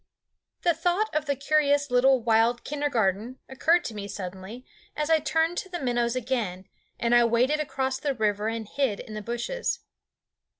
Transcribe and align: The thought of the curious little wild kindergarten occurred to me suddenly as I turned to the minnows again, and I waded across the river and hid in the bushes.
The 0.63 0.73
thought 0.73 1.13
of 1.15 1.25
the 1.27 1.35
curious 1.35 1.91
little 1.91 2.23
wild 2.23 2.63
kindergarten 2.63 3.37
occurred 3.47 3.83
to 3.85 3.93
me 3.93 4.07
suddenly 4.07 4.65
as 4.95 5.11
I 5.11 5.19
turned 5.19 5.59
to 5.59 5.69
the 5.69 5.79
minnows 5.79 6.15
again, 6.15 6.67
and 6.99 7.13
I 7.13 7.23
waded 7.23 7.59
across 7.59 7.99
the 7.99 8.15
river 8.15 8.47
and 8.47 8.67
hid 8.67 8.99
in 8.99 9.13
the 9.13 9.21
bushes. 9.21 9.81